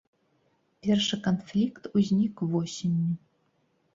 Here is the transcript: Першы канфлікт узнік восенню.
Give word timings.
Першы 0.85 1.19
канфлікт 1.27 1.83
узнік 2.01 2.35
восенню. 2.53 3.13